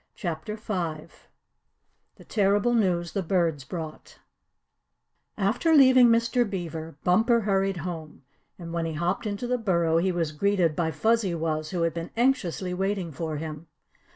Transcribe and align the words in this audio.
STORY 0.15 0.35
V 0.57 1.13
THE 2.15 2.23
TERRIBLE 2.27 2.73
NEWS 2.73 3.11
THE 3.13 3.21
BIRDS 3.21 3.65
BROUGHT 3.65 4.17
After 5.37 5.75
leaving 5.75 6.07
Mr. 6.07 6.43
Beaver, 6.49 6.97
Bumper 7.03 7.41
hurried 7.41 7.77
home, 7.85 8.23
and 8.57 8.73
when 8.73 8.87
he 8.87 8.93
hopped 8.93 9.27
into 9.27 9.45
the 9.45 9.59
burrow 9.59 9.97
he 9.99 10.11
was 10.11 10.31
greeted 10.31 10.75
by 10.75 10.89
Fuzzy 10.89 11.35
Wuzz 11.35 11.69
who 11.69 11.83
had 11.83 11.93
been 11.93 12.09
anxiously 12.17 12.73
waiting 12.73 13.11
for 13.11 13.37
him. 13.37 13.67